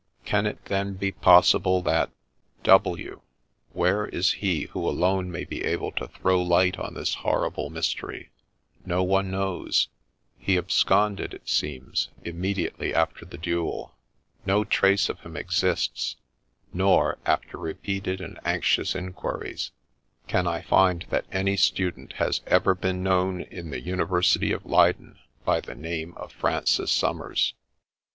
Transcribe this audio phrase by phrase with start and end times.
[0.25, 2.09] Can it then be possible that?
[2.63, 3.21] W?
[3.71, 8.31] where is he who alone may be able to throw light on this horrible mystery?—
[8.83, 9.89] No one knows.
[10.39, 13.93] He absconded, it seems, immediately after the duel.
[14.43, 16.15] No trace of him exists,
[16.73, 19.69] nor, after repeated and anxious inquiries,
[20.27, 25.19] can I find that any student has ever been known in the University of Leyden
[25.45, 27.53] by the name of Francis Somers.